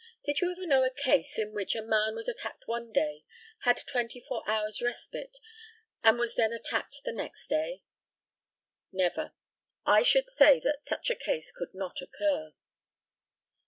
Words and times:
Did 0.25 0.39
you 0.41 0.51
ever 0.51 0.65
know 0.65 0.83
a 0.83 0.89
case 0.89 1.37
in 1.37 1.53
which, 1.53 1.75
a 1.75 1.81
man 1.83 2.15
was 2.15 2.27
attacked 2.27 2.63
one 2.65 2.91
day, 2.91 3.23
had 3.65 3.83
twenty 3.85 4.19
four 4.19 4.41
hours' 4.49 4.81
respite, 4.81 5.37
and 6.03 6.17
was 6.17 6.33
then 6.33 6.51
attacked 6.51 7.01
the 7.05 7.11
next 7.11 7.49
day? 7.49 7.83
Never. 8.91 9.33
I 9.85 10.01
should 10.01 10.27
say 10.27 10.59
that 10.61 10.87
such 10.87 11.11
a 11.11 11.15
case 11.15 11.51
could 11.51 11.75
not 11.75 12.01
occur. 12.01 12.55